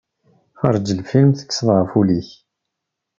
[0.59, 2.29] Ferrej lfilm, tekkseḍ ɣef ul-ik.